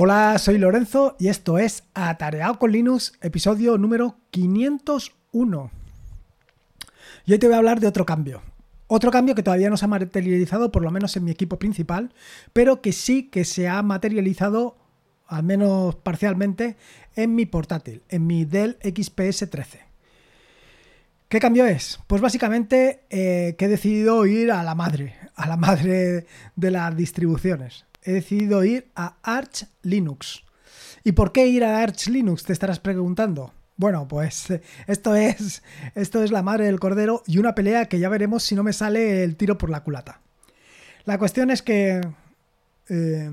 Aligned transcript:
Hola, 0.00 0.38
soy 0.38 0.58
Lorenzo 0.58 1.16
y 1.18 1.26
esto 1.26 1.58
es 1.58 1.82
Atareado 1.92 2.60
con 2.60 2.70
Linux, 2.70 3.14
episodio 3.20 3.78
número 3.78 4.14
501. 4.30 5.72
Y 7.26 7.32
hoy 7.32 7.38
te 7.40 7.48
voy 7.48 7.56
a 7.56 7.58
hablar 7.58 7.80
de 7.80 7.88
otro 7.88 8.06
cambio. 8.06 8.40
Otro 8.86 9.10
cambio 9.10 9.34
que 9.34 9.42
todavía 9.42 9.70
no 9.70 9.76
se 9.76 9.86
ha 9.86 9.88
materializado, 9.88 10.70
por 10.70 10.84
lo 10.84 10.92
menos 10.92 11.16
en 11.16 11.24
mi 11.24 11.32
equipo 11.32 11.58
principal, 11.58 12.14
pero 12.52 12.80
que 12.80 12.92
sí 12.92 13.24
que 13.24 13.44
se 13.44 13.66
ha 13.66 13.82
materializado, 13.82 14.76
al 15.26 15.42
menos 15.42 15.96
parcialmente, 15.96 16.76
en 17.16 17.34
mi 17.34 17.44
portátil, 17.44 18.04
en 18.08 18.24
mi 18.24 18.44
Dell 18.44 18.78
XPS 18.80 19.50
13. 19.50 19.80
¿Qué 21.28 21.40
cambio 21.40 21.66
es? 21.66 21.98
Pues 22.06 22.22
básicamente 22.22 23.02
eh, 23.10 23.56
que 23.58 23.64
he 23.64 23.68
decidido 23.68 24.26
ir 24.26 24.52
a 24.52 24.62
la 24.62 24.76
madre, 24.76 25.16
a 25.34 25.48
la 25.48 25.56
madre 25.56 26.24
de 26.54 26.70
las 26.70 26.96
distribuciones 26.96 27.87
he 28.02 28.12
decidido 28.12 28.64
ir 28.64 28.90
a 28.94 29.16
Arch 29.22 29.66
Linux. 29.82 30.44
¿Y 31.04 31.12
por 31.12 31.32
qué 31.32 31.46
ir 31.46 31.64
a 31.64 31.82
Arch 31.82 32.08
Linux? 32.08 32.44
Te 32.44 32.52
estarás 32.52 32.80
preguntando. 32.80 33.52
Bueno, 33.76 34.08
pues 34.08 34.46
esto 34.86 35.14
es, 35.14 35.62
esto 35.94 36.22
es 36.22 36.30
la 36.30 36.42
madre 36.42 36.66
del 36.66 36.80
cordero 36.80 37.22
y 37.26 37.38
una 37.38 37.54
pelea 37.54 37.86
que 37.86 37.98
ya 37.98 38.08
veremos 38.08 38.42
si 38.42 38.54
no 38.54 38.62
me 38.62 38.72
sale 38.72 39.24
el 39.24 39.36
tiro 39.36 39.56
por 39.56 39.70
la 39.70 39.84
culata. 39.84 40.20
La 41.04 41.18
cuestión 41.18 41.50
es 41.50 41.62
que 41.62 42.00
eh, 42.88 43.30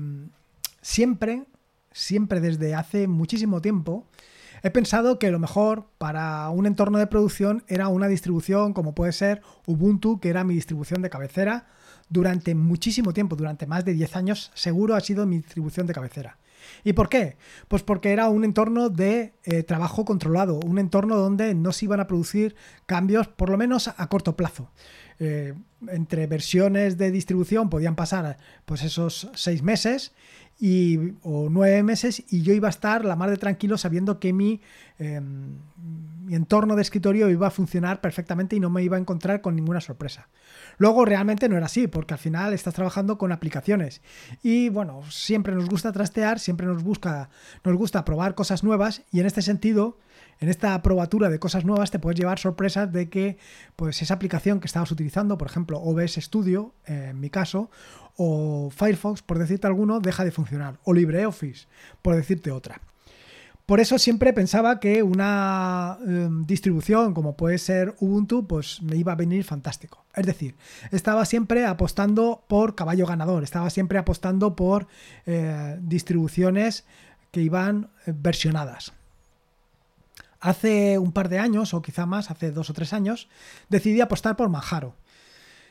siempre, 0.80 1.44
siempre 1.92 2.40
desde 2.40 2.74
hace 2.74 3.08
muchísimo 3.08 3.60
tiempo, 3.60 4.06
he 4.62 4.70
pensado 4.70 5.18
que 5.18 5.30
lo 5.30 5.38
mejor 5.38 5.86
para 5.98 6.48
un 6.50 6.66
entorno 6.66 6.98
de 6.98 7.06
producción 7.06 7.64
era 7.66 7.88
una 7.88 8.08
distribución 8.08 8.72
como 8.72 8.94
puede 8.94 9.12
ser 9.12 9.42
Ubuntu, 9.66 10.20
que 10.20 10.28
era 10.28 10.44
mi 10.44 10.54
distribución 10.54 11.02
de 11.02 11.10
cabecera, 11.10 11.66
durante 12.08 12.54
muchísimo 12.54 13.12
tiempo, 13.12 13.36
durante 13.36 13.66
más 13.66 13.84
de 13.84 13.94
10 13.94 14.16
años, 14.16 14.50
seguro 14.54 14.94
ha 14.94 15.00
sido 15.00 15.26
mi 15.26 15.38
distribución 15.38 15.86
de 15.86 15.94
cabecera. 15.94 16.38
¿Y 16.84 16.92
por 16.92 17.08
qué? 17.08 17.36
Pues 17.68 17.82
porque 17.82 18.12
era 18.12 18.28
un 18.28 18.44
entorno 18.44 18.88
de 18.88 19.34
eh, 19.44 19.62
trabajo 19.62 20.04
controlado, 20.04 20.58
un 20.60 20.78
entorno 20.78 21.16
donde 21.16 21.54
no 21.54 21.72
se 21.72 21.84
iban 21.84 22.00
a 22.00 22.06
producir 22.06 22.56
cambios, 22.86 23.28
por 23.28 23.50
lo 23.50 23.56
menos 23.56 23.88
a 23.88 24.06
corto 24.08 24.36
plazo. 24.36 24.70
Eh, 25.18 25.54
entre 25.88 26.26
versiones 26.26 26.98
de 26.98 27.10
distribución 27.10 27.70
podían 27.70 27.96
pasar 27.96 28.36
pues 28.66 28.82
esos 28.82 29.30
seis 29.34 29.62
meses 29.62 30.12
y, 30.58 31.14
o 31.22 31.48
nueve 31.50 31.82
meses 31.82 32.22
y 32.28 32.42
yo 32.42 32.52
iba 32.52 32.68
a 32.68 32.70
estar 32.70 33.04
la 33.04 33.16
más 33.16 33.30
de 33.30 33.38
tranquilo 33.38 33.78
sabiendo 33.78 34.18
que 34.18 34.34
mi, 34.34 34.60
em, 34.98 35.58
mi 36.26 36.34
entorno 36.34 36.74
de 36.74 36.82
escritorio 36.82 37.30
iba 37.30 37.46
a 37.46 37.50
funcionar 37.52 38.00
perfectamente 38.00 38.56
y 38.56 38.60
no 38.60 38.68
me 38.68 38.82
iba 38.82 38.96
a 38.96 39.00
encontrar 39.00 39.40
con 39.40 39.54
ninguna 39.54 39.80
sorpresa. 39.80 40.28
Luego 40.76 41.04
realmente 41.04 41.48
no 41.48 41.56
era 41.56 41.66
así, 41.66 41.86
porque 41.86 42.14
al 42.14 42.18
final 42.18 42.52
estás 42.52 42.74
trabajando 42.74 43.16
con 43.16 43.30
aplicaciones 43.30 44.02
y 44.42 44.68
bueno, 44.68 45.02
siempre 45.08 45.54
nos 45.54 45.68
gusta 45.68 45.92
trastear, 45.92 46.40
siempre 46.40 46.66
nos, 46.66 46.82
busca, 46.82 47.30
nos 47.64 47.76
gusta 47.76 48.04
probar 48.04 48.34
cosas 48.34 48.64
nuevas 48.64 49.02
y 49.12 49.20
en 49.20 49.26
este 49.26 49.40
sentido 49.40 49.98
en 50.40 50.48
esta 50.48 50.82
probatura 50.82 51.30
de 51.30 51.38
cosas 51.38 51.64
nuevas 51.64 51.90
te 51.90 51.98
puedes 51.98 52.18
llevar 52.18 52.38
sorpresas 52.38 52.92
de 52.92 53.08
que 53.08 53.38
pues 53.76 54.02
esa 54.02 54.14
aplicación 54.14 54.60
que 54.60 54.66
estabas 54.66 54.90
utilizando, 54.90 55.38
por 55.38 55.48
ejemplo 55.48 55.78
OBS 55.78 56.14
Studio, 56.16 56.74
en 56.86 57.20
mi 57.20 57.30
caso, 57.30 57.70
o 58.16 58.70
Firefox, 58.70 59.22
por 59.22 59.38
decirte 59.38 59.66
alguno, 59.66 60.00
deja 60.00 60.24
de 60.24 60.32
funcionar, 60.32 60.78
o 60.84 60.92
LibreOffice, 60.92 61.68
por 62.02 62.16
decirte 62.16 62.50
otra. 62.50 62.80
Por 63.66 63.80
eso 63.80 63.98
siempre 63.98 64.32
pensaba 64.32 64.78
que 64.78 65.02
una 65.02 65.98
em, 66.06 66.46
distribución 66.46 67.14
como 67.14 67.36
puede 67.36 67.58
ser 67.58 67.96
Ubuntu, 67.98 68.46
pues 68.46 68.80
me 68.80 68.96
iba 68.96 69.12
a 69.12 69.16
venir 69.16 69.42
fantástico. 69.42 70.04
Es 70.14 70.24
decir, 70.24 70.54
estaba 70.92 71.24
siempre 71.24 71.66
apostando 71.66 72.44
por 72.46 72.76
caballo 72.76 73.06
ganador, 73.06 73.42
estaba 73.42 73.68
siempre 73.70 73.98
apostando 73.98 74.54
por 74.54 74.86
eh, 75.26 75.78
distribuciones 75.80 76.84
que 77.32 77.42
iban 77.42 77.90
eh, 78.06 78.12
versionadas. 78.16 78.92
Hace 80.38 80.98
un 80.98 81.10
par 81.10 81.28
de 81.28 81.40
años, 81.40 81.74
o 81.74 81.82
quizá 81.82 82.06
más, 82.06 82.30
hace 82.30 82.52
dos 82.52 82.70
o 82.70 82.72
tres 82.72 82.92
años, 82.92 83.28
decidí 83.68 84.00
apostar 84.00 84.36
por 84.36 84.48
Manjaro. 84.48 84.94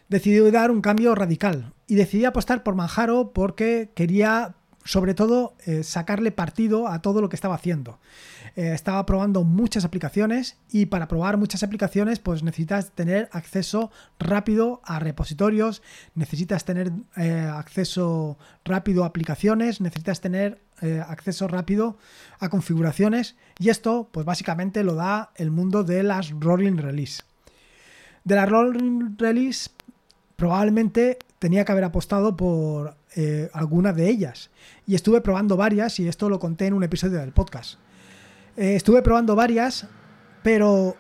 Decidí 0.09 0.51
dar 0.51 0.69
un 0.69 0.81
cambio 0.81 1.15
radical 1.15 1.73
y 1.87 1.95
decidí 1.95 2.25
apostar 2.25 2.61
por 2.61 2.75
Manjaro 2.75 3.31
porque 3.31 3.91
quería 3.95 4.55
sobre 4.85 5.15
todo 5.15 5.55
eh, 5.65 5.83
sacarle 5.83 6.31
partido 6.31 6.87
a 6.87 7.01
todo 7.01 7.19
lo 7.19 7.27
que 7.27 7.35
estaba 7.35 7.55
haciendo. 7.55 7.99
Eh, 8.55 8.71
estaba 8.73 9.05
probando 9.05 9.43
muchas 9.43 9.83
aplicaciones 9.83 10.57
y 10.71 10.85
para 10.85 11.07
probar 11.07 11.37
muchas 11.37 11.63
aplicaciones 11.63 12.19
pues 12.19 12.43
necesitas 12.43 12.91
tener 12.91 13.27
acceso 13.33 13.91
rápido 14.19 14.81
a 14.85 14.99
repositorios, 14.99 15.81
necesitas 16.13 16.65
tener 16.65 16.91
eh, 17.17 17.49
acceso 17.51 18.37
rápido 18.63 19.03
a 19.03 19.07
aplicaciones, 19.07 19.81
necesitas 19.81 20.21
tener 20.21 20.63
acceso 21.07 21.47
rápido 21.47 21.97
a 22.37 22.49
configuraciones 22.49 23.37
y 23.59 23.69
esto 23.69 24.09
pues 24.11 24.25
básicamente 24.25 24.83
lo 24.83 24.95
da 24.95 25.31
el 25.35 25.49
mundo 25.49 25.85
de 25.85 26.03
las 26.03 26.31
rolling 26.31 26.75
release. 26.75 27.23
De 28.25 28.35
la 28.35 28.45
rolling 28.45 29.15
release 29.17 29.69
probablemente 30.35 31.17
tenía 31.45 31.63
que 31.63 31.71
haber 31.71 31.83
apostado 31.83 32.35
por 32.35 32.97
eh, 33.15 33.51
algunas 33.53 33.95
de 33.95 34.09
ellas. 34.09 34.49
Y 34.87 34.95
estuve 34.95 35.21
probando 35.21 35.55
varias, 35.55 35.99
y 35.99 36.07
esto 36.07 36.27
lo 36.27 36.39
conté 36.39 36.65
en 36.65 36.73
un 36.73 36.83
episodio 36.83 37.19
del 37.19 37.33
podcast. 37.33 37.77
Eh, 38.57 38.73
estuve 38.75 39.03
probando 39.03 39.35
varias, 39.35 39.85
pero 40.41 40.97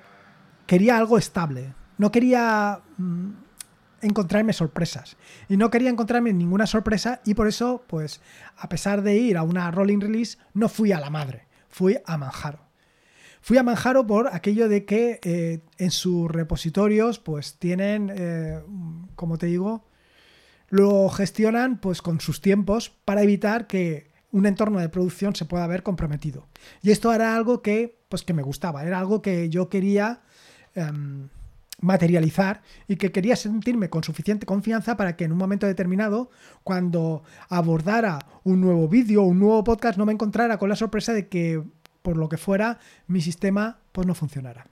quería 0.67 0.99
algo 0.99 1.17
estable. 1.17 1.73
No 1.97 2.11
quería 2.11 2.79
mm, 2.99 3.31
encontrarme 4.03 4.53
sorpresas. 4.53 5.17
Y 5.49 5.57
no 5.57 5.71
quería 5.71 5.89
encontrarme 5.89 6.31
ninguna 6.31 6.67
sorpresa, 6.67 7.21
y 7.25 7.33
por 7.33 7.47
eso, 7.47 7.83
pues, 7.87 8.21
a 8.55 8.69
pesar 8.69 9.01
de 9.01 9.17
ir 9.17 9.37
a 9.37 9.41
una 9.41 9.71
rolling 9.71 9.99
release, 9.99 10.37
no 10.53 10.69
fui 10.69 10.91
a 10.91 10.99
la 10.99 11.09
madre. 11.09 11.47
Fui 11.69 11.97
a 12.05 12.17
Manjaro. 12.19 12.59
Fui 13.41 13.57
a 13.57 13.63
Manjaro 13.63 14.05
por 14.05 14.27
aquello 14.27 14.69
de 14.69 14.85
que 14.85 15.19
eh, 15.23 15.61
en 15.79 15.89
sus 15.89 16.29
repositorios, 16.29 17.17
pues 17.17 17.55
tienen, 17.57 18.13
como 19.15 19.39
te 19.39 19.47
digo, 19.47 19.85
lo 20.75 21.07
gestionan 21.07 21.79
pues 21.79 22.01
con 22.01 22.19
sus 22.19 22.41
tiempos 22.41 22.89
para 23.05 23.23
evitar 23.23 23.65
que 23.65 24.11
un 24.31 24.45
entorno 24.45 24.79
de 24.79 24.89
producción 24.89 25.33
se 25.33 25.45
pueda 25.45 25.65
ver 25.67 25.83
comprometido. 25.83 26.47
Y 26.81 26.91
esto 26.91 27.13
era 27.13 27.33
algo 27.33 27.61
que, 27.61 27.97
pues, 28.09 28.23
que 28.23 28.33
me 28.33 28.43
gustaba, 28.43 28.83
era 28.83 28.99
algo 28.99 29.21
que 29.21 29.49
yo 29.49 29.69
quería 29.69 30.21
em, 30.73 31.29
materializar 31.79 32.61
y 32.89 32.97
que 32.97 33.13
quería 33.13 33.37
sentirme 33.37 33.89
con 33.89 34.03
suficiente 34.03 34.45
confianza 34.45 34.97
para 34.97 35.15
que 35.15 35.23
en 35.23 35.31
un 35.31 35.37
momento 35.37 35.65
determinado, 35.65 36.29
cuando 36.65 37.23
abordara 37.47 38.19
un 38.43 38.59
nuevo 38.59 38.89
vídeo 38.89 39.21
un 39.21 39.39
nuevo 39.39 39.63
podcast, 39.63 39.97
no 39.97 40.05
me 40.05 40.11
encontrara 40.11 40.57
con 40.57 40.67
la 40.67 40.75
sorpresa 40.75 41.13
de 41.13 41.29
que, 41.29 41.63
por 42.01 42.17
lo 42.17 42.27
que 42.27 42.35
fuera, 42.37 42.79
mi 43.07 43.21
sistema 43.21 43.79
pues, 43.93 44.05
no 44.05 44.13
funcionara. 44.13 44.67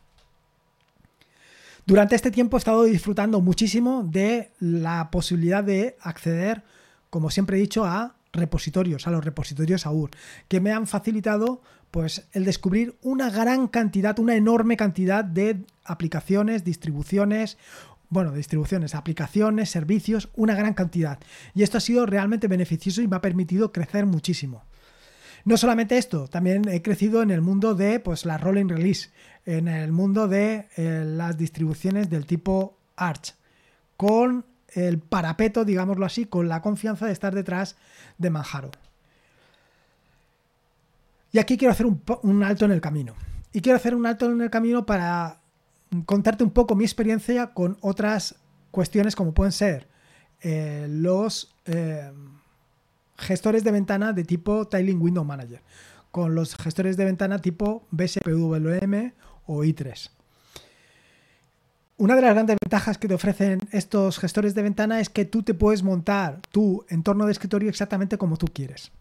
Durante 1.85 2.15
este 2.15 2.31
tiempo 2.31 2.55
he 2.55 2.59
estado 2.59 2.83
disfrutando 2.83 3.41
muchísimo 3.41 4.03
de 4.03 4.51
la 4.59 5.11
posibilidad 5.11 5.63
de 5.63 5.97
acceder, 5.99 6.63
como 7.09 7.29
siempre 7.29 7.57
he 7.57 7.59
dicho, 7.59 7.83
a 7.83 8.15
repositorios, 8.31 9.05
a 9.05 9.11
los 9.11 9.23
repositorios 9.23 9.85
AUR, 9.85 10.11
que 10.47 10.61
me 10.61 10.71
han 10.71 10.87
facilitado 10.87 11.61
pues 11.91 12.27
el 12.31 12.45
descubrir 12.45 12.95
una 13.01 13.29
gran 13.29 13.67
cantidad, 13.67 14.17
una 14.17 14.35
enorme 14.35 14.77
cantidad 14.77 15.25
de 15.25 15.65
aplicaciones, 15.83 16.63
distribuciones, 16.63 17.57
bueno, 18.09 18.31
distribuciones, 18.31 18.95
aplicaciones, 18.95 19.69
servicios, 19.69 20.29
una 20.35 20.55
gran 20.55 20.73
cantidad. 20.73 21.19
Y 21.53 21.63
esto 21.63 21.77
ha 21.77 21.81
sido 21.81 22.05
realmente 22.05 22.47
beneficioso 22.47 23.01
y 23.01 23.07
me 23.07 23.17
ha 23.17 23.21
permitido 23.21 23.73
crecer 23.73 24.05
muchísimo. 24.05 24.63
No 25.45 25.57
solamente 25.57 25.97
esto, 25.97 26.27
también 26.27 26.67
he 26.69 26.81
crecido 26.81 27.21
en 27.21 27.29
el 27.29 27.41
mundo 27.41 27.75
de 27.75 27.99
pues, 27.99 28.25
la 28.25 28.37
rolling 28.37 28.69
release, 28.69 29.09
en 29.45 29.67
el 29.67 29.91
mundo 29.91 30.27
de 30.27 30.69
eh, 30.77 31.03
las 31.05 31.37
distribuciones 31.37 32.09
del 32.09 32.25
tipo 32.25 32.77
Arch, 32.95 33.35
con 33.97 34.45
el 34.69 34.99
parapeto, 34.99 35.65
digámoslo 35.65 36.05
así, 36.05 36.25
con 36.25 36.47
la 36.47 36.61
confianza 36.61 37.05
de 37.05 37.11
estar 37.11 37.35
detrás 37.35 37.75
de 38.17 38.29
Manjaro. 38.29 38.71
Y 41.33 41.39
aquí 41.39 41.57
quiero 41.57 41.71
hacer 41.71 41.87
un, 41.87 42.43
alto 42.43 42.65
en 42.65 42.71
el 42.71 42.79
camino. 42.79 43.15
Y 43.51 43.61
quiero 43.61 43.75
hacer 43.75 43.95
un 43.95 44.05
alto 44.05 44.31
en 44.31 44.41
el 44.41 44.49
camino 44.49 44.85
para 44.85 45.39
contarte 46.05 46.43
un 46.43 46.51
poco 46.51 46.75
mi 46.75 46.85
experiencia 46.85 47.53
con 47.53 47.77
otras 47.81 48.35
cuestiones 48.71 49.15
como 49.15 49.33
pueden 49.33 49.51
ser 49.51 49.87
eh, 50.41 50.87
los 50.89 51.53
eh, 51.65 52.11
gestores 53.17 53.63
de 53.63 53.71
ventana 53.71 54.13
de 54.13 54.23
tipo 54.23 54.67
Tiling 54.67 55.01
Window 55.01 55.23
Manager, 55.23 55.61
con 56.11 56.35
los 56.35 56.55
gestores 56.55 56.97
de 56.97 57.05
ventana 57.05 57.39
tipo 57.39 57.87
BSPWM 57.91 59.13
o 59.45 59.63
i3. 59.63 60.09
Una 61.97 62.15
de 62.15 62.21
las 62.21 62.33
grandes 62.33 62.57
ventajas 62.61 62.97
que 62.97 63.07
te 63.07 63.13
ofrecen 63.13 63.59
estos 63.71 64.17
gestores 64.17 64.55
de 64.55 64.63
ventana 64.63 64.99
es 64.99 65.09
que 65.09 65.25
tú 65.25 65.43
te 65.43 65.53
puedes 65.53 65.83
montar 65.83 66.41
tu 66.51 66.85
entorno 66.89 67.25
de 67.25 67.31
escritorio 67.31 67.69
exactamente 67.69 68.17
como 68.17 68.37
tú 68.37 68.47
quieres. 68.47 68.91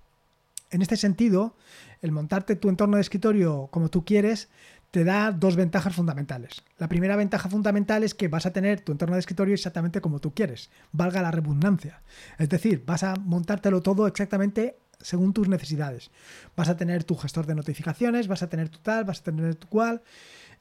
En 0.70 0.82
este 0.82 0.96
sentido, 0.96 1.56
el 2.00 2.12
montarte 2.12 2.56
tu 2.56 2.68
entorno 2.68 2.96
de 2.96 3.02
escritorio 3.02 3.68
como 3.70 3.88
tú 3.88 4.04
quieres 4.04 4.48
te 4.92 5.04
da 5.04 5.32
dos 5.32 5.56
ventajas 5.56 5.94
fundamentales. 5.94 6.62
La 6.76 6.86
primera 6.86 7.16
ventaja 7.16 7.48
fundamental 7.48 8.04
es 8.04 8.14
que 8.14 8.28
vas 8.28 8.44
a 8.44 8.52
tener 8.52 8.82
tu 8.82 8.92
entorno 8.92 9.16
de 9.16 9.20
escritorio 9.20 9.54
exactamente 9.54 10.02
como 10.02 10.20
tú 10.20 10.34
quieres, 10.34 10.70
valga 10.92 11.22
la 11.22 11.30
redundancia. 11.30 12.02
Es 12.38 12.50
decir, 12.50 12.84
vas 12.86 13.02
a 13.02 13.16
montártelo 13.16 13.80
todo 13.80 14.06
exactamente 14.06 14.76
según 15.00 15.32
tus 15.32 15.48
necesidades. 15.48 16.10
Vas 16.54 16.68
a 16.68 16.76
tener 16.76 17.04
tu 17.04 17.16
gestor 17.16 17.46
de 17.46 17.54
notificaciones, 17.54 18.28
vas 18.28 18.42
a 18.42 18.50
tener 18.50 18.68
tu 18.68 18.78
tal, 18.80 19.04
vas 19.04 19.20
a 19.20 19.24
tener 19.24 19.54
tu 19.54 19.66
cual. 19.66 20.02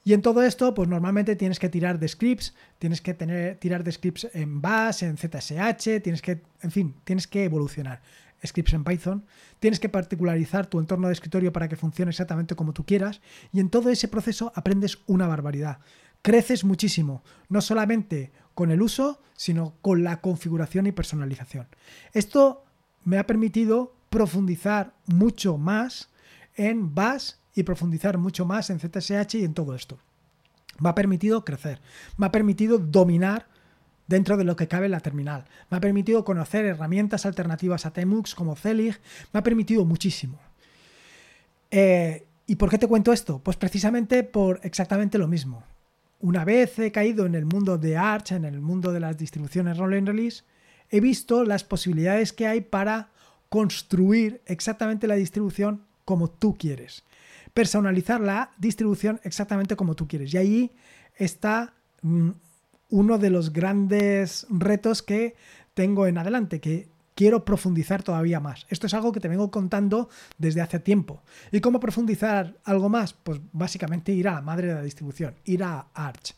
Y 0.02 0.14
en 0.14 0.22
todo 0.22 0.42
esto, 0.42 0.72
pues 0.72 0.88
normalmente 0.88 1.36
tienes 1.36 1.58
que 1.58 1.68
tirar 1.68 1.98
de 1.98 2.08
scripts, 2.08 2.54
tienes 2.78 3.02
que 3.02 3.12
tener, 3.12 3.58
tirar 3.58 3.84
de 3.84 3.92
scripts 3.92 4.28
en 4.32 4.62
Bash, 4.62 5.04
en 5.04 5.18
ZSH, 5.18 6.00
tienes 6.02 6.22
que, 6.22 6.42
en 6.62 6.70
fin, 6.70 6.94
tienes 7.04 7.28
que 7.28 7.44
evolucionar. 7.44 8.00
Scripts 8.44 8.72
en 8.72 8.84
Python, 8.84 9.24
tienes 9.60 9.80
que 9.80 9.88
particularizar 9.88 10.66
tu 10.66 10.78
entorno 10.78 11.06
de 11.06 11.14
escritorio 11.14 11.52
para 11.52 11.68
que 11.68 11.76
funcione 11.76 12.10
exactamente 12.10 12.56
como 12.56 12.72
tú 12.72 12.84
quieras 12.84 13.20
y 13.52 13.60
en 13.60 13.70
todo 13.70 13.90
ese 13.90 14.08
proceso 14.08 14.52
aprendes 14.54 14.98
una 15.06 15.26
barbaridad. 15.26 15.78
Creces 16.22 16.64
muchísimo, 16.64 17.22
no 17.48 17.60
solamente 17.60 18.32
con 18.54 18.70
el 18.70 18.82
uso, 18.82 19.20
sino 19.34 19.74
con 19.82 20.04
la 20.04 20.20
configuración 20.20 20.86
y 20.86 20.92
personalización. 20.92 21.66
Esto 22.12 22.64
me 23.04 23.18
ha 23.18 23.26
permitido 23.26 23.94
profundizar 24.10 24.94
mucho 25.06 25.58
más 25.58 26.10
en 26.54 26.94
Bash 26.94 27.32
y 27.54 27.62
profundizar 27.62 28.18
mucho 28.18 28.44
más 28.44 28.70
en 28.70 28.78
ZSH 28.78 29.34
y 29.36 29.44
en 29.44 29.54
todo 29.54 29.74
esto. 29.74 29.98
Me 30.78 30.88
ha 30.88 30.94
permitido 30.94 31.44
crecer, 31.44 31.80
me 32.16 32.26
ha 32.26 32.32
permitido 32.32 32.78
dominar 32.78 33.46
dentro 34.06 34.36
de 34.36 34.44
lo 34.44 34.56
que 34.56 34.68
cabe 34.68 34.86
en 34.86 34.92
la 34.92 35.00
terminal, 35.00 35.44
me 35.70 35.76
ha 35.76 35.80
permitido 35.80 36.24
conocer 36.24 36.64
herramientas 36.64 37.26
alternativas 37.26 37.86
a 37.86 37.92
Temux 37.92 38.34
como 38.34 38.56
Celig, 38.56 39.00
me 39.32 39.40
ha 39.40 39.42
permitido 39.42 39.84
muchísimo. 39.84 40.38
Eh, 41.70 42.26
¿Y 42.46 42.56
por 42.56 42.68
qué 42.68 42.78
te 42.78 42.88
cuento 42.88 43.12
esto? 43.12 43.38
Pues 43.38 43.56
precisamente 43.56 44.24
por 44.24 44.60
exactamente 44.62 45.18
lo 45.18 45.28
mismo. 45.28 45.64
Una 46.20 46.44
vez 46.44 46.78
he 46.78 46.92
caído 46.92 47.26
en 47.26 47.34
el 47.34 47.46
mundo 47.46 47.78
de 47.78 47.96
Arch, 47.96 48.32
en 48.32 48.44
el 48.44 48.60
mundo 48.60 48.92
de 48.92 49.00
las 49.00 49.16
distribuciones 49.16 49.78
roll 49.78 50.06
release, 50.06 50.44
he 50.90 51.00
visto 51.00 51.44
las 51.44 51.64
posibilidades 51.64 52.32
que 52.32 52.46
hay 52.46 52.60
para 52.60 53.10
construir 53.48 54.42
exactamente 54.46 55.06
la 55.06 55.14
distribución 55.14 55.84
como 56.04 56.28
tú 56.28 56.56
quieres 56.56 57.04
personalizar 57.54 58.20
la 58.20 58.50
distribución 58.58 59.20
exactamente 59.24 59.76
como 59.76 59.94
tú 59.94 60.08
quieres. 60.08 60.32
Y 60.34 60.36
ahí 60.36 60.72
está 61.16 61.74
mm, 62.02 62.30
uno 62.92 63.18
de 63.18 63.30
los 63.30 63.52
grandes 63.52 64.46
retos 64.50 65.02
que 65.02 65.34
tengo 65.72 66.06
en 66.06 66.18
adelante, 66.18 66.60
que 66.60 66.88
quiero 67.14 67.44
profundizar 67.44 68.02
todavía 68.02 68.38
más. 68.38 68.66
Esto 68.68 68.86
es 68.86 68.92
algo 68.94 69.12
que 69.12 69.20
te 69.20 69.28
vengo 69.28 69.50
contando 69.50 70.10
desde 70.36 70.60
hace 70.60 70.78
tiempo. 70.78 71.22
¿Y 71.50 71.60
cómo 71.60 71.80
profundizar 71.80 72.58
algo 72.64 72.90
más? 72.90 73.14
Pues 73.14 73.40
básicamente 73.52 74.12
ir 74.12 74.28
a 74.28 74.34
la 74.34 74.42
madre 74.42 74.68
de 74.68 74.74
la 74.74 74.82
distribución, 74.82 75.34
ir 75.44 75.64
a 75.64 75.86
Arch. 75.94 76.34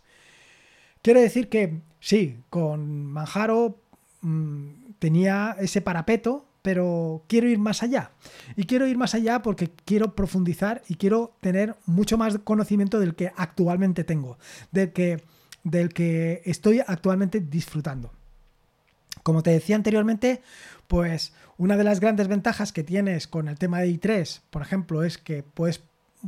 Quiero 1.02 1.20
decir 1.20 1.48
que 1.48 1.82
sí, 1.98 2.38
con 2.50 3.04
Manjaro 3.06 3.80
mm, 4.22 4.68
tenía 5.00 5.56
ese 5.58 5.80
parapeto 5.80 6.46
pero 6.64 7.24
quiero 7.28 7.46
ir 7.46 7.58
más 7.58 7.82
allá. 7.82 8.12
Y 8.56 8.64
quiero 8.64 8.86
ir 8.86 8.96
más 8.96 9.14
allá 9.14 9.42
porque 9.42 9.70
quiero 9.84 10.14
profundizar 10.14 10.80
y 10.88 10.94
quiero 10.94 11.36
tener 11.40 11.76
mucho 11.84 12.16
más 12.16 12.38
conocimiento 12.38 12.98
del 12.98 13.14
que 13.14 13.30
actualmente 13.36 14.02
tengo, 14.02 14.38
del 14.72 14.94
que, 14.94 15.22
del 15.64 15.92
que 15.92 16.42
estoy 16.44 16.80
actualmente 16.86 17.40
disfrutando. 17.40 18.12
Como 19.22 19.42
te 19.42 19.50
decía 19.50 19.76
anteriormente, 19.76 20.42
pues 20.86 21.32
una 21.56 21.76
de 21.76 21.84
las 21.84 22.00
grandes 22.00 22.28
ventajas 22.28 22.72
que 22.72 22.84
tienes 22.84 23.26
con 23.26 23.48
el 23.48 23.58
tema 23.58 23.80
de 23.80 23.88
i3, 23.88 24.42
por 24.50 24.62
ejemplo, 24.62 25.02
es 25.02 25.18
que 25.18 25.42
puedes 25.42 25.82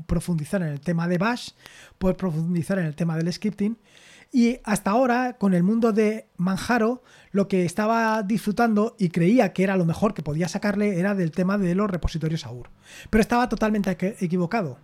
profundizar 0.07 0.63
en 0.63 0.69
el 0.69 0.81
tema 0.81 1.09
de 1.09 1.19
Bash, 1.19 1.51
puedes 1.99 2.17
profundizar 2.17 2.79
en 2.79 2.87
el 2.87 2.95
tema 2.95 3.17
del 3.17 3.33
scripting 3.33 3.79
y 4.33 4.59
hasta 4.65 4.91
ahora, 4.91 5.37
con 5.39 5.55
el 5.55 5.63
mundo 5.63 5.93
de 5.93 6.27
Manjaro, 6.37 7.03
lo 7.31 7.49
que 7.49 7.65
estaba 7.65 8.23
disfrutando 8.23 8.97
y 8.99 9.11
creía 9.11 9.53
que 9.53 9.63
era 9.63 9.77
lo 9.77 9.85
mejor 9.85 10.15
que 10.15 10.23
podía 10.23 10.49
sacarle 10.49 10.99
era 10.99 11.15
del 11.15 11.31
tema 11.31 11.59
de 11.59 11.75
los 11.75 11.91
repositorios 11.91 12.45
AUR. 12.45 12.71
Pero 13.09 13.23
estaba 13.23 13.49
totalmente 13.49 13.97
equivocado. 14.21 14.79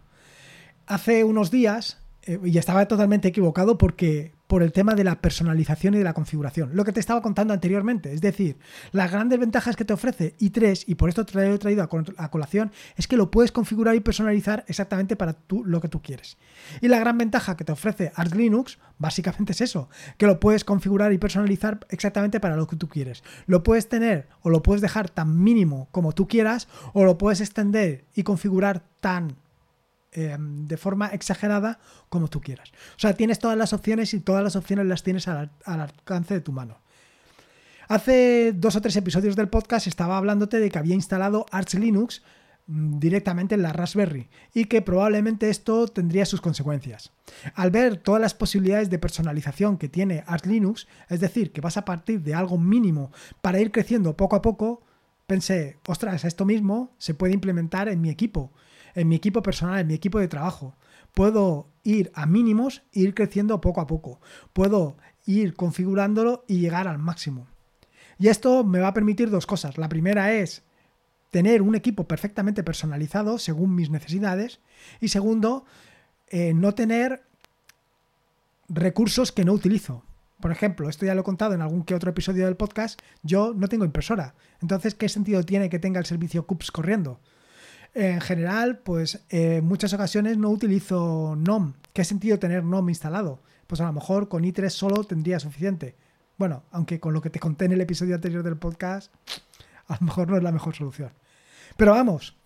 Hace 0.86 1.24
unos 1.24 1.50
días, 1.50 1.98
eh, 2.22 2.38
y 2.44 2.56
estaba 2.56 2.86
totalmente 2.86 3.28
equivocado 3.28 3.78
porque 3.78 4.32
por 4.52 4.62
el 4.62 4.70
tema 4.70 4.94
de 4.94 5.02
la 5.02 5.18
personalización 5.18 5.94
y 5.94 5.96
de 5.96 6.04
la 6.04 6.12
configuración. 6.12 6.76
Lo 6.76 6.84
que 6.84 6.92
te 6.92 7.00
estaba 7.00 7.22
contando 7.22 7.54
anteriormente. 7.54 8.12
Es 8.12 8.20
decir, 8.20 8.58
las 8.90 9.10
grandes 9.10 9.40
ventajas 9.40 9.76
que 9.76 9.86
te 9.86 9.94
ofrece 9.94 10.36
i3, 10.40 10.84
y 10.88 10.94
por 10.96 11.08
esto 11.08 11.24
te 11.24 11.32
lo 11.32 11.42
he 11.42 11.56
traído 11.56 11.82
a 11.82 12.30
colación, 12.30 12.70
es 12.94 13.08
que 13.08 13.16
lo 13.16 13.30
puedes 13.30 13.50
configurar 13.50 13.94
y 13.94 14.00
personalizar 14.00 14.66
exactamente 14.68 15.16
para 15.16 15.32
tú, 15.32 15.64
lo 15.64 15.80
que 15.80 15.88
tú 15.88 16.02
quieres. 16.02 16.36
Y 16.82 16.88
la 16.88 16.98
gran 16.98 17.16
ventaja 17.16 17.56
que 17.56 17.64
te 17.64 17.72
ofrece 17.72 18.12
Arch 18.14 18.34
Linux, 18.34 18.78
básicamente 18.98 19.52
es 19.52 19.62
eso, 19.62 19.88
que 20.18 20.26
lo 20.26 20.38
puedes 20.38 20.64
configurar 20.64 21.14
y 21.14 21.16
personalizar 21.16 21.86
exactamente 21.88 22.38
para 22.38 22.56
lo 22.56 22.66
que 22.66 22.76
tú 22.76 22.90
quieres. 22.90 23.24
Lo 23.46 23.62
puedes 23.62 23.88
tener 23.88 24.28
o 24.42 24.50
lo 24.50 24.62
puedes 24.62 24.82
dejar 24.82 25.08
tan 25.08 25.42
mínimo 25.42 25.88
como 25.92 26.12
tú 26.12 26.28
quieras, 26.28 26.68
o 26.92 27.06
lo 27.06 27.16
puedes 27.16 27.40
extender 27.40 28.04
y 28.14 28.22
configurar 28.22 28.84
tan 29.00 29.38
Em, 30.14 30.68
de 30.68 30.76
forma 30.76 31.06
exagerada 31.06 31.78
como 32.10 32.28
tú 32.28 32.42
quieras. 32.42 32.70
O 32.96 33.00
sea, 33.00 33.14
tienes 33.14 33.38
todas 33.38 33.56
las 33.56 33.72
opciones 33.72 34.12
y 34.12 34.20
todas 34.20 34.44
las 34.44 34.56
opciones 34.56 34.84
las 34.84 35.02
tienes 35.02 35.26
al, 35.26 35.50
alcance 35.64 36.34
de 36.34 36.42
tu 36.42 36.52
mano. 36.52 36.82
Hace 37.88 38.52
dos 38.52 38.76
o 38.76 38.82
tres 38.82 38.94
episodios 38.96 39.36
del 39.36 39.48
podcast 39.48 39.86
estaba 39.86 40.18
hablándote 40.18 40.60
de 40.60 40.70
que 40.70 40.78
había 40.78 40.94
instalado 40.94 41.46
Arch 41.50 41.72
Linux 41.76 42.22
mm, 42.66 42.98
directamente 42.98 43.54
en 43.54 43.62
la 43.62 43.72
Raspberry 43.72 44.28
y 44.52 44.66
que 44.66 44.82
probablemente 44.82 45.48
esto 45.48 45.88
tendría 45.88 46.26
sus 46.26 46.42
consecuencias. 46.42 47.10
Al 47.54 47.70
ver 47.70 47.96
todas 47.96 48.20
las 48.20 48.34
posibilidades 48.34 48.90
de 48.90 48.98
personalización 48.98 49.78
que 49.78 49.88
tiene 49.88 50.24
Arch 50.26 50.44
Linux, 50.44 50.88
es 51.08 51.20
decir, 51.20 51.52
que 51.52 51.62
vas 51.62 51.78
a 51.78 51.86
partir 51.86 52.20
de 52.20 52.34
algo 52.34 52.58
mínimo 52.58 53.12
para 53.40 53.60
ir 53.60 53.72
creciendo 53.72 54.14
poco 54.14 54.36
a 54.36 54.42
poco, 54.42 54.82
pensé, 55.26 55.78
ostras, 55.86 56.26
esto 56.26 56.44
mismo 56.44 56.92
se 56.98 57.14
puede 57.14 57.32
implementar 57.32 57.88
en 57.88 58.02
mi 58.02 58.10
equipo 58.10 58.52
en 58.94 59.08
mi 59.08 59.16
equipo 59.16 59.42
personal, 59.42 59.80
en 59.80 59.86
mi 59.86 59.94
equipo 59.94 60.18
de 60.18 60.28
trabajo. 60.28 60.76
Puedo 61.12 61.68
ir 61.82 62.10
a 62.14 62.26
mínimos 62.26 62.82
e 62.92 63.00
ir 63.00 63.14
creciendo 63.14 63.60
poco 63.60 63.80
a 63.80 63.86
poco. 63.86 64.20
Puedo 64.52 64.96
ir 65.26 65.54
configurándolo 65.54 66.44
y 66.48 66.58
llegar 66.58 66.88
al 66.88 66.98
máximo. 66.98 67.46
Y 68.18 68.28
esto 68.28 68.64
me 68.64 68.80
va 68.80 68.88
a 68.88 68.94
permitir 68.94 69.30
dos 69.30 69.46
cosas. 69.46 69.78
La 69.78 69.88
primera 69.88 70.32
es 70.32 70.62
tener 71.30 71.62
un 71.62 71.74
equipo 71.74 72.06
perfectamente 72.06 72.62
personalizado 72.62 73.38
según 73.38 73.74
mis 73.74 73.90
necesidades. 73.90 74.60
Y 75.00 75.08
segundo, 75.08 75.64
eh, 76.28 76.54
no 76.54 76.74
tener 76.74 77.24
recursos 78.68 79.32
que 79.32 79.44
no 79.44 79.52
utilizo. 79.52 80.04
Por 80.40 80.50
ejemplo, 80.50 80.88
esto 80.88 81.06
ya 81.06 81.14
lo 81.14 81.20
he 81.20 81.24
contado 81.24 81.54
en 81.54 81.62
algún 81.62 81.84
que 81.84 81.94
otro 81.94 82.10
episodio 82.10 82.46
del 82.46 82.56
podcast, 82.56 83.00
yo 83.22 83.54
no 83.54 83.68
tengo 83.68 83.84
impresora. 83.84 84.34
Entonces, 84.60 84.94
¿qué 84.94 85.08
sentido 85.08 85.44
tiene 85.44 85.68
que 85.68 85.78
tenga 85.78 86.00
el 86.00 86.06
servicio 86.06 86.46
CUPS 86.46 86.70
corriendo? 86.72 87.20
En 87.94 88.20
general, 88.20 88.78
pues 88.78 89.24
en 89.28 89.64
muchas 89.66 89.92
ocasiones 89.92 90.38
no 90.38 90.48
utilizo 90.48 91.36
NOM. 91.36 91.74
¿Qué 91.92 92.04
sentido 92.04 92.38
tener 92.38 92.64
NOM 92.64 92.88
instalado? 92.88 93.42
Pues 93.66 93.80
a 93.80 93.86
lo 93.86 93.92
mejor 93.92 94.28
con 94.28 94.44
i3 94.44 94.70
solo 94.70 95.04
tendría 95.04 95.38
suficiente. 95.38 95.96
Bueno, 96.38 96.64
aunque 96.70 97.00
con 97.00 97.12
lo 97.12 97.20
que 97.20 97.30
te 97.30 97.38
conté 97.38 97.66
en 97.66 97.72
el 97.72 97.80
episodio 97.82 98.14
anterior 98.14 98.42
del 98.42 98.56
podcast, 98.56 99.12
a 99.88 99.98
lo 100.00 100.06
mejor 100.06 100.28
no 100.30 100.36
es 100.36 100.42
la 100.42 100.52
mejor 100.52 100.74
solución. 100.74 101.12
Pero 101.76 101.92
vamos, 101.92 102.36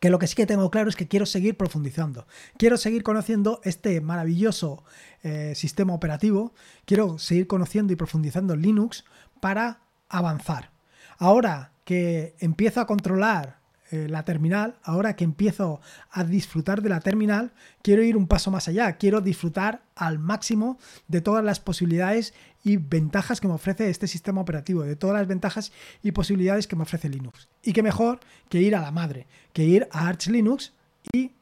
que 0.00 0.10
lo 0.10 0.18
que 0.18 0.26
sí 0.26 0.36
que 0.36 0.46
tengo 0.46 0.70
claro 0.70 0.88
es 0.88 0.96
que 0.96 1.08
quiero 1.08 1.26
seguir 1.26 1.56
profundizando. 1.56 2.26
Quiero 2.56 2.76
seguir 2.76 3.02
conociendo 3.02 3.60
este 3.64 4.00
maravilloso 4.00 4.84
eh, 5.22 5.54
sistema 5.56 5.94
operativo. 5.94 6.52
Quiero 6.84 7.18
seguir 7.18 7.46
conociendo 7.46 7.92
y 7.92 7.96
profundizando 7.96 8.54
Linux 8.54 9.04
para 9.40 9.80
avanzar. 10.08 10.70
Ahora 11.18 11.72
que 11.84 12.36
empiezo 12.38 12.80
a 12.80 12.86
controlar 12.86 13.57
eh, 13.90 14.06
la 14.08 14.24
terminal, 14.24 14.76
ahora 14.82 15.16
que 15.16 15.24
empiezo 15.24 15.80
a 16.10 16.24
disfrutar 16.24 16.82
de 16.82 16.88
la 16.88 17.00
terminal, 17.00 17.52
quiero 17.82 18.02
ir 18.02 18.16
un 18.16 18.26
paso 18.26 18.50
más 18.50 18.68
allá, 18.68 18.96
quiero 18.96 19.20
disfrutar 19.20 19.82
al 19.96 20.18
máximo 20.18 20.78
de 21.06 21.20
todas 21.20 21.44
las 21.44 21.60
posibilidades 21.60 22.34
y 22.64 22.76
ventajas 22.76 23.40
que 23.40 23.48
me 23.48 23.54
ofrece 23.54 23.88
este 23.88 24.06
sistema 24.06 24.40
operativo, 24.40 24.82
de 24.82 24.96
todas 24.96 25.16
las 25.16 25.26
ventajas 25.26 25.72
y 26.02 26.12
posibilidades 26.12 26.66
que 26.66 26.76
me 26.76 26.82
ofrece 26.82 27.08
Linux. 27.08 27.48
Y 27.62 27.72
qué 27.72 27.82
mejor 27.82 28.20
que 28.48 28.60
ir 28.60 28.76
a 28.76 28.80
la 28.80 28.90
madre, 28.90 29.26
que 29.52 29.64
ir 29.64 29.88
a 29.90 30.08
Arch 30.08 30.28
Linux 30.28 30.72
y 31.12 31.32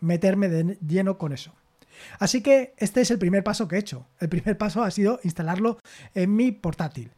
meterme 0.00 0.48
de 0.48 0.78
lleno 0.86 1.18
con 1.18 1.32
eso. 1.32 1.54
Así 2.18 2.42
que 2.42 2.74
este 2.76 3.00
es 3.00 3.10
el 3.10 3.18
primer 3.18 3.44
paso 3.44 3.68
que 3.68 3.76
he 3.76 3.78
hecho. 3.78 4.06
El 4.20 4.28
primer 4.28 4.58
paso 4.58 4.82
ha 4.82 4.90
sido 4.90 5.20
instalarlo 5.22 5.78
en 6.14 6.34
mi 6.34 6.52
portátil. 6.52 7.12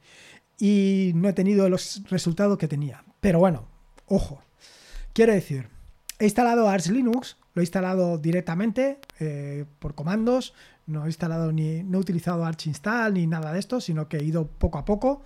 Y 0.58 1.12
no 1.14 1.28
he 1.28 1.32
tenido 1.32 1.68
los 1.68 2.02
resultados 2.08 2.58
que 2.58 2.68
tenía. 2.68 3.04
Pero 3.20 3.38
bueno, 3.38 3.68
Ojo, 4.06 4.40
quiero 5.12 5.32
decir, 5.32 5.68
he 6.18 6.24
instalado 6.24 6.68
Arch 6.68 6.86
Linux, 6.88 7.36
lo 7.54 7.60
he 7.60 7.64
instalado 7.64 8.18
directamente 8.18 8.98
eh, 9.18 9.64
por 9.78 9.94
comandos, 9.94 10.54
no 10.86 11.04
he 11.04 11.08
instalado 11.08 11.50
ni 11.52 11.82
no 11.82 11.98
he 11.98 12.00
utilizado 12.00 12.44
Arch 12.44 12.66
install 12.66 13.14
ni 13.14 13.26
nada 13.26 13.52
de 13.52 13.58
esto, 13.58 13.80
sino 13.80 14.08
que 14.08 14.18
he 14.18 14.24
ido 14.24 14.46
poco 14.46 14.78
a 14.78 14.84
poco. 14.84 15.24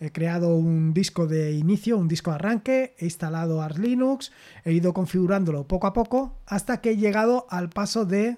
He 0.00 0.12
creado 0.12 0.54
un 0.54 0.92
disco 0.92 1.26
de 1.26 1.52
inicio, 1.52 1.96
un 1.96 2.06
disco 2.06 2.30
de 2.30 2.36
arranque, 2.36 2.94
he 2.98 3.06
instalado 3.06 3.62
Arch 3.62 3.78
Linux, 3.78 4.30
he 4.64 4.72
ido 4.72 4.92
configurándolo 4.92 5.66
poco 5.66 5.86
a 5.86 5.92
poco 5.94 6.36
hasta 6.46 6.80
que 6.80 6.90
he 6.90 6.96
llegado 6.96 7.46
al 7.48 7.70
paso 7.70 8.04
de 8.04 8.36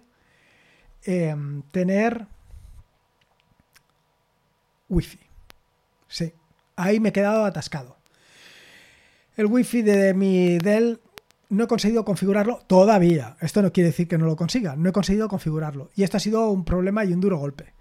em, 1.03 1.63
tener 1.73 2.29
Wi-Fi. 4.89 5.19
Sí, 6.09 6.33
ahí 6.77 7.01
me 7.01 7.11
he 7.11 7.13
quedado 7.13 7.45
atascado. 7.45 8.00
El 9.41 9.47
wifi 9.47 9.81
de 9.81 10.13
mi 10.13 10.59
Dell 10.59 11.01
no 11.49 11.65
he 11.65 11.67
conseguido 11.67 12.05
configurarlo 12.05 12.61
todavía. 12.67 13.39
Esto 13.41 13.63
no 13.63 13.73
quiere 13.73 13.89
decir 13.89 14.07
que 14.07 14.19
no 14.19 14.27
lo 14.27 14.37
consiga, 14.37 14.77
no 14.77 14.91
he 14.91 14.93
conseguido 14.93 15.29
configurarlo. 15.29 15.89
Y 15.97 16.03
esto 16.03 16.19
ha 16.19 16.21
sido 16.21 16.51
un 16.51 16.63
problema 16.67 17.07
y 17.07 17.15
un 17.15 17.23
duro 17.23 17.39
golpe. 17.39 17.73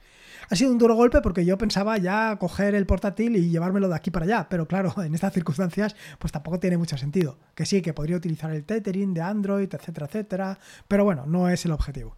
Ha 0.50 0.56
sido 0.56 0.72
un 0.72 0.78
duro 0.78 0.96
golpe 0.96 1.20
porque 1.20 1.44
yo 1.44 1.58
pensaba 1.58 1.98
ya 1.98 2.38
coger 2.40 2.76
el 2.76 2.86
portátil 2.86 3.36
y 3.36 3.50
llevármelo 3.50 3.90
de 3.90 3.96
aquí 3.96 4.10
para 4.10 4.24
allá, 4.24 4.48
pero 4.50 4.70
claro, 4.70 4.94
en 5.04 5.14
estas 5.14 5.34
circunstancias 5.34 5.98
pues 6.18 6.32
tampoco 6.32 6.62
tiene 6.62 6.78
mucho 6.78 6.98
sentido. 6.98 7.38
Que 7.56 7.66
sí, 7.66 7.82
que 7.82 7.94
podría 7.94 8.16
utilizar 8.16 8.52
el 8.54 8.64
tethering 8.64 9.14
de 9.14 9.22
Android, 9.22 9.68
etcétera, 9.70 10.06
etcétera, 10.06 10.60
pero 10.88 11.04
bueno, 11.04 11.26
no 11.26 11.50
es 11.50 11.66
el 11.66 11.74
objetivo. 11.74 12.16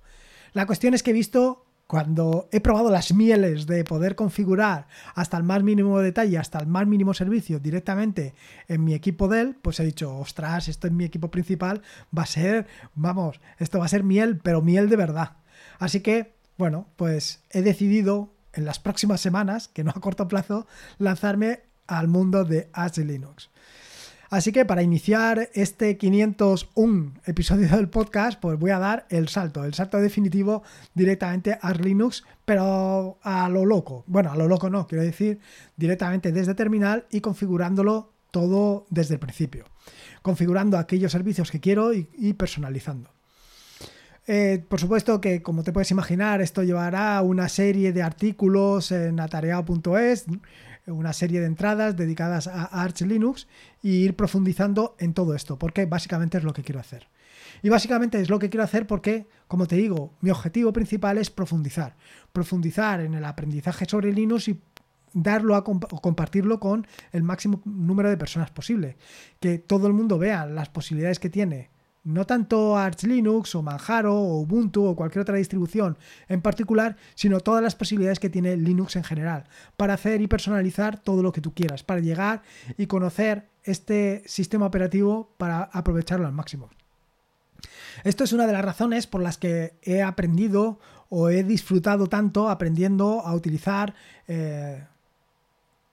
La 0.53 0.67
cuestión 0.67 0.93
es 0.93 1.01
que 1.01 1.09
he 1.09 1.15
visto 1.15 1.65
cuando 1.91 2.47
he 2.53 2.61
probado 2.61 2.89
las 2.89 3.13
mieles 3.13 3.67
de 3.67 3.83
poder 3.83 4.15
configurar 4.15 4.87
hasta 5.13 5.35
el 5.35 5.43
más 5.43 5.61
mínimo 5.61 5.99
detalle, 5.99 6.37
hasta 6.37 6.57
el 6.57 6.67
más 6.67 6.87
mínimo 6.87 7.13
servicio 7.13 7.59
directamente 7.59 8.33
en 8.69 8.85
mi 8.85 8.93
equipo 8.93 9.27
Dell, 9.27 9.57
pues 9.61 9.81
he 9.81 9.83
dicho, 9.83 10.15
ostras, 10.15 10.69
esto 10.69 10.87
en 10.87 10.95
mi 10.95 11.03
equipo 11.03 11.29
principal 11.29 11.81
va 12.17 12.23
a 12.23 12.27
ser, 12.27 12.65
vamos, 12.95 13.41
esto 13.57 13.79
va 13.79 13.87
a 13.87 13.89
ser 13.89 14.05
miel, 14.05 14.39
pero 14.41 14.61
miel 14.61 14.87
de 14.87 14.95
verdad. 14.95 15.31
Así 15.79 15.99
que, 15.99 16.33
bueno, 16.57 16.87
pues 16.95 17.43
he 17.49 17.61
decidido 17.61 18.33
en 18.53 18.63
las 18.63 18.79
próximas 18.79 19.19
semanas, 19.19 19.67
que 19.67 19.83
no 19.83 19.91
a 19.93 19.99
corto 19.99 20.29
plazo, 20.29 20.67
lanzarme 20.97 21.63
al 21.87 22.07
mundo 22.07 22.45
de 22.45 22.69
Arch 22.71 22.99
Linux. 22.99 23.49
Así 24.31 24.53
que 24.53 24.63
para 24.63 24.81
iniciar 24.81 25.49
este 25.53 25.97
501 25.97 27.15
episodio 27.25 27.67
del 27.67 27.89
podcast, 27.89 28.39
pues 28.39 28.57
voy 28.57 28.71
a 28.71 28.79
dar 28.79 29.05
el 29.09 29.27
salto, 29.27 29.65
el 29.65 29.73
salto 29.73 29.97
definitivo 29.97 30.63
directamente 30.93 31.59
a 31.61 31.73
Linux, 31.73 32.23
pero 32.45 33.19
a 33.23 33.49
lo 33.49 33.65
loco. 33.65 34.05
Bueno, 34.07 34.31
a 34.31 34.37
lo 34.37 34.47
loco 34.47 34.69
no, 34.69 34.87
quiero 34.87 35.03
decir 35.03 35.41
directamente 35.75 36.31
desde 36.31 36.55
terminal 36.55 37.07
y 37.11 37.19
configurándolo 37.19 38.13
todo 38.31 38.85
desde 38.89 39.15
el 39.15 39.19
principio. 39.19 39.65
Configurando 40.21 40.77
aquellos 40.77 41.11
servicios 41.11 41.51
que 41.51 41.59
quiero 41.59 41.93
y, 41.93 42.33
personalizando. 42.35 43.09
Eh, 44.27 44.63
por 44.65 44.79
supuesto 44.79 45.19
que, 45.19 45.41
como 45.41 45.63
te 45.63 45.73
puedes 45.73 45.91
imaginar, 45.91 46.39
esto 46.39 46.63
llevará 46.63 47.21
una 47.21 47.49
serie 47.49 47.91
de 47.91 48.01
artículos 48.01 48.93
en 48.93 49.19
atareado.es 49.19 50.25
una 50.87 51.13
serie 51.13 51.39
de 51.39 51.45
entradas 51.45 51.95
dedicadas 51.95 52.47
a 52.47 52.65
Arch 52.65 53.01
Linux 53.01 53.47
y 53.81 54.03
ir 54.03 54.15
profundizando 54.15 54.95
en 54.99 55.13
todo 55.13 55.35
esto, 55.35 55.57
porque 55.57 55.85
básicamente 55.85 56.37
es 56.37 56.43
lo 56.43 56.53
que 56.53 56.63
quiero 56.63 56.79
hacer. 56.79 57.07
Y 57.61 57.69
básicamente 57.69 58.19
es 58.19 58.29
lo 58.29 58.39
que 58.39 58.49
quiero 58.49 58.63
hacer 58.63 58.87
porque, 58.87 59.27
como 59.47 59.67
te 59.67 59.75
digo, 59.75 60.13
mi 60.21 60.29
objetivo 60.29 60.73
principal 60.73 61.17
es 61.17 61.29
profundizar. 61.29 61.95
Profundizar 62.31 63.01
en 63.01 63.13
el 63.13 63.25
aprendizaje 63.25 63.85
sobre 63.85 64.13
Linux 64.13 64.47
y 64.47 64.59
darlo 65.13 65.55
a 65.55 65.63
compartirlo 65.63 66.59
con 66.59 66.87
el 67.11 67.23
máximo 67.23 67.61
número 67.65 68.09
de 68.09 68.17
personas 68.17 68.49
posible. 68.49 68.97
Que 69.39 69.59
todo 69.59 69.87
el 69.87 69.93
mundo 69.93 70.17
vea 70.17 70.45
las 70.45 70.69
posibilidades 70.69 71.19
que 71.19 71.29
tiene 71.29 71.69
no 72.03 72.25
tanto 72.25 72.77
Arch 72.77 73.03
Linux 73.03 73.55
o 73.55 73.61
Manjaro 73.61 74.15
o 74.15 74.41
Ubuntu 74.41 74.85
o 74.85 74.95
cualquier 74.95 75.21
otra 75.21 75.37
distribución 75.37 75.97
en 76.27 76.41
particular, 76.41 76.97
sino 77.15 77.39
todas 77.39 77.61
las 77.61 77.75
posibilidades 77.75 78.19
que 78.19 78.29
tiene 78.29 78.57
Linux 78.57 78.95
en 78.95 79.03
general 79.03 79.45
para 79.77 79.93
hacer 79.93 80.21
y 80.21 80.27
personalizar 80.27 80.99
todo 80.99 81.21
lo 81.21 81.31
que 81.31 81.41
tú 81.41 81.53
quieras, 81.53 81.83
para 81.83 82.01
llegar 82.01 82.41
y 82.77 82.87
conocer 82.87 83.49
este 83.63 84.23
sistema 84.25 84.65
operativo 84.65 85.33
para 85.37 85.63
aprovecharlo 85.63 86.25
al 86.25 86.33
máximo. 86.33 86.69
Esto 88.03 88.23
es 88.23 88.33
una 88.33 88.47
de 88.47 88.53
las 88.53 88.65
razones 88.65 89.05
por 89.05 89.21
las 89.21 89.37
que 89.37 89.77
he 89.83 90.01
aprendido 90.01 90.79
o 91.09 91.29
he 91.29 91.43
disfrutado 91.43 92.07
tanto 92.07 92.49
aprendiendo 92.49 93.21
a 93.21 93.35
utilizar 93.35 93.93
eh, 94.27 94.85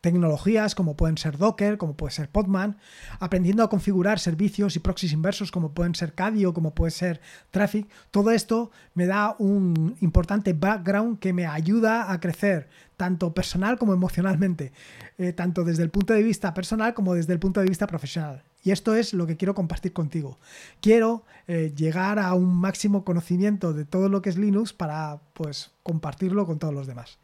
tecnologías 0.01 0.75
como 0.75 0.97
pueden 0.97 1.19
ser 1.19 1.39
Docker, 1.39 1.77
como 1.77 1.97
puede 1.97 2.13
ser 2.13 2.31
Podman, 2.31 2.79
aprendiendo 3.19 3.63
a 3.63 3.71
configurar 3.71 4.19
servicios 4.19 4.77
y 4.77 4.79
proxies 4.79 5.13
inversos 5.13 5.51
como 5.51 5.73
pueden 5.73 5.95
ser 5.95 6.15
Cadio, 6.15 6.55
como 6.55 6.75
puede 6.75 6.93
ser 6.93 7.21
Traffic. 7.51 7.89
Todo 8.11 8.31
esto 8.31 8.71
me 8.95 9.07
da 9.07 9.35
un 9.39 9.97
importante 10.01 10.53
background 10.53 11.19
que 11.19 11.33
me 11.33 11.47
ayuda 11.47 12.13
a 12.13 12.21
crecer 12.21 12.69
tanto 12.97 13.33
personal 13.33 13.79
como 13.79 13.93
emocionalmente, 13.93 14.73
eh, 15.19 15.33
tanto 15.33 15.65
desde 15.65 15.83
el 15.83 15.91
punto 15.91 16.15
de 16.15 16.23
vista 16.23 16.55
personal 16.55 16.95
como 16.95 17.15
desde 17.15 17.33
el 17.33 17.39
punto 17.39 17.61
de 17.61 17.69
vista 17.69 17.87
profesional. 17.87 18.45
Y 18.63 18.73
esto 18.73 18.95
es 18.95 19.15
lo 19.15 19.27
que 19.27 19.37
quiero 19.37 19.55
compartir 19.55 19.93
contigo. 19.93 20.39
Quiero 20.81 21.25
eh, 21.47 21.73
llegar 21.77 22.19
a 22.19 22.35
un 22.35 22.57
máximo 22.57 23.05
conocimiento 23.05 23.73
de 23.73 23.85
todo 23.85 24.09
lo 24.09 24.21
que 24.21 24.31
es 24.31 24.37
Linux 24.37 24.73
para 24.73 25.21
pues 25.33 25.71
compartirlo 25.83 26.45
con 26.45 26.59
todos 26.59 26.75
los 26.75 26.87
demás. 26.87 27.19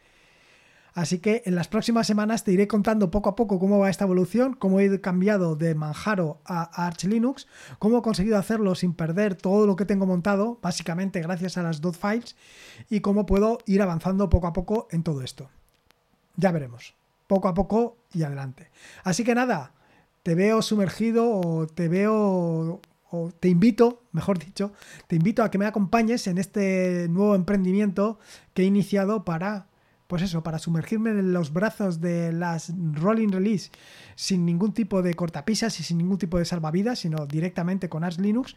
Así 0.94 1.18
que 1.18 1.42
en 1.44 1.56
las 1.56 1.66
próximas 1.66 2.06
semanas 2.06 2.44
te 2.44 2.52
iré 2.52 2.68
contando 2.68 3.10
poco 3.10 3.28
a 3.28 3.34
poco 3.34 3.58
cómo 3.58 3.80
va 3.80 3.90
esta 3.90 4.04
evolución, 4.04 4.54
cómo 4.54 4.78
he 4.78 5.00
cambiado 5.00 5.56
de 5.56 5.74
Manjaro 5.74 6.40
a 6.44 6.86
Arch 6.86 7.04
Linux, 7.04 7.48
cómo 7.80 7.98
he 7.98 8.02
conseguido 8.02 8.38
hacerlo 8.38 8.76
sin 8.76 8.94
perder 8.94 9.34
todo 9.34 9.66
lo 9.66 9.74
que 9.74 9.86
tengo 9.86 10.06
montado, 10.06 10.60
básicamente 10.62 11.20
gracias 11.20 11.58
a 11.58 11.64
las 11.64 11.80
dot 11.80 11.96
files, 11.96 12.36
y 12.88 13.00
cómo 13.00 13.26
puedo 13.26 13.58
ir 13.66 13.82
avanzando 13.82 14.30
poco 14.30 14.46
a 14.46 14.52
poco 14.52 14.86
en 14.92 15.02
todo 15.02 15.22
esto. 15.22 15.50
Ya 16.36 16.52
veremos, 16.52 16.94
poco 17.26 17.48
a 17.48 17.54
poco 17.54 17.96
y 18.12 18.22
adelante. 18.22 18.70
Así 19.02 19.24
que 19.24 19.34
nada, 19.34 19.72
te 20.22 20.36
veo 20.36 20.62
sumergido 20.62 21.28
o 21.28 21.66
te 21.66 21.88
veo 21.88 22.80
o 23.10 23.30
te 23.40 23.48
invito, 23.48 24.02
mejor 24.12 24.38
dicho, 24.38 24.72
te 25.08 25.16
invito 25.16 25.42
a 25.42 25.50
que 25.50 25.58
me 25.58 25.66
acompañes 25.66 26.28
en 26.28 26.38
este 26.38 27.08
nuevo 27.08 27.34
emprendimiento 27.34 28.20
que 28.54 28.62
he 28.62 28.66
iniciado 28.66 29.24
para 29.24 29.66
pues 30.06 30.22
eso, 30.22 30.42
para 30.42 30.58
sumergirme 30.58 31.10
en 31.10 31.32
los 31.32 31.52
brazos 31.52 32.00
de 32.00 32.32
las 32.32 32.72
Rolling 32.92 33.30
Release 33.30 33.70
sin 34.16 34.44
ningún 34.44 34.72
tipo 34.72 35.02
de 35.02 35.14
cortapisas 35.14 35.80
y 35.80 35.82
sin 35.82 35.98
ningún 35.98 36.18
tipo 36.18 36.38
de 36.38 36.44
salvavidas, 36.44 37.00
sino 37.00 37.26
directamente 37.26 37.88
con 37.88 38.04
Arch 38.04 38.18
Linux 38.18 38.56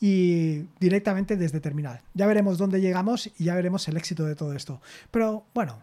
y 0.00 0.66
directamente 0.80 1.36
desde 1.36 1.60
terminal. 1.60 2.02
Ya 2.14 2.26
veremos 2.26 2.58
dónde 2.58 2.80
llegamos 2.80 3.30
y 3.38 3.44
ya 3.44 3.54
veremos 3.54 3.88
el 3.88 3.96
éxito 3.96 4.24
de 4.26 4.34
todo 4.34 4.52
esto. 4.54 4.80
Pero 5.10 5.46
bueno, 5.54 5.82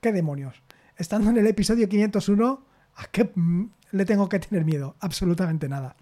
qué 0.00 0.12
demonios. 0.12 0.62
Estando 0.96 1.30
en 1.30 1.38
el 1.38 1.46
episodio 1.46 1.88
501, 1.88 2.62
¿a 2.96 3.06
qué 3.08 3.30
le 3.90 4.04
tengo 4.04 4.28
que 4.28 4.38
tener 4.38 4.64
miedo? 4.64 4.94
Absolutamente 5.00 5.68
nada. 5.68 5.96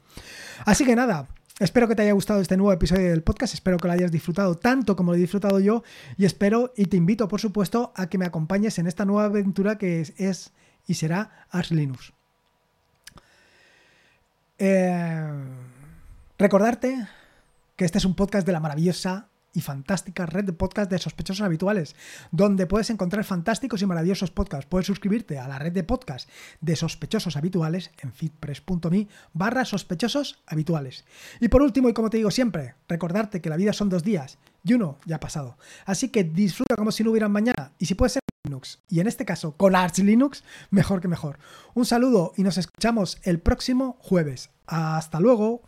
Así 0.64 0.84
que 0.84 0.94
nada, 0.94 1.28
Espero 1.60 1.86
que 1.86 1.94
te 1.94 2.02
haya 2.02 2.12
gustado 2.12 2.40
este 2.40 2.56
nuevo 2.56 2.72
episodio 2.72 3.10
del 3.10 3.22
podcast, 3.22 3.54
espero 3.54 3.76
que 3.76 3.86
lo 3.86 3.94
hayas 3.94 4.10
disfrutado 4.10 4.56
tanto 4.56 4.96
como 4.96 5.12
lo 5.12 5.16
he 5.16 5.20
disfrutado 5.20 5.60
yo 5.60 5.84
y 6.16 6.24
espero 6.24 6.72
y 6.76 6.86
te 6.86 6.96
invito 6.96 7.28
por 7.28 7.40
supuesto 7.40 7.92
a 7.94 8.08
que 8.08 8.18
me 8.18 8.26
acompañes 8.26 8.80
en 8.80 8.88
esta 8.88 9.04
nueva 9.04 9.26
aventura 9.26 9.78
que 9.78 10.00
es, 10.00 10.52
y 10.88 10.94
será 10.94 11.46
Arch 11.50 11.70
Linux. 11.70 12.12
Eh, 14.58 15.32
recordarte 16.38 17.06
que 17.76 17.84
este 17.84 17.98
es 17.98 18.04
un 18.04 18.16
podcast 18.16 18.44
de 18.44 18.52
la 18.52 18.58
maravillosa 18.58 19.28
y 19.54 19.60
fantástica 19.60 20.26
red 20.26 20.44
de 20.44 20.52
podcast 20.52 20.90
de 20.90 20.98
sospechosos 20.98 21.44
habituales, 21.44 21.96
donde 22.30 22.66
puedes 22.66 22.90
encontrar 22.90 23.24
fantásticos 23.24 23.80
y 23.80 23.86
maravillosos 23.86 24.30
podcasts. 24.30 24.66
Puedes 24.68 24.86
suscribirte 24.86 25.38
a 25.38 25.48
la 25.48 25.58
red 25.58 25.72
de 25.72 25.84
podcast 25.84 26.28
de 26.60 26.76
sospechosos 26.76 27.36
habituales 27.36 27.90
en 28.02 28.12
fitpress.me 28.12 29.08
barra 29.32 29.64
sospechosos 29.64 30.42
habituales. 30.46 31.04
Y 31.40 31.48
por 31.48 31.62
último, 31.62 31.88
y 31.88 31.94
como 31.94 32.10
te 32.10 32.18
digo 32.18 32.30
siempre, 32.30 32.74
recordarte 32.88 33.40
que 33.40 33.48
la 33.48 33.56
vida 33.56 33.72
son 33.72 33.88
dos 33.88 34.02
días 34.02 34.38
y 34.64 34.74
uno 34.74 34.98
ya 35.06 35.16
ha 35.16 35.20
pasado. 35.20 35.56
Así 35.86 36.08
que 36.08 36.24
disfruta 36.24 36.76
como 36.76 36.92
si 36.92 37.04
no 37.04 37.10
hubiera 37.10 37.28
mañana 37.28 37.72
y 37.78 37.86
si 37.86 37.94
puede 37.94 38.10
ser 38.10 38.20
Linux, 38.46 38.80
y 38.90 39.00
en 39.00 39.06
este 39.06 39.24
caso 39.24 39.56
con 39.56 39.74
Arch 39.74 39.98
Linux, 40.00 40.44
mejor 40.70 41.00
que 41.00 41.08
mejor. 41.08 41.38
Un 41.72 41.86
saludo 41.86 42.34
y 42.36 42.42
nos 42.42 42.58
escuchamos 42.58 43.18
el 43.22 43.40
próximo 43.40 43.96
jueves. 44.00 44.50
Hasta 44.66 45.18
luego. 45.18 45.62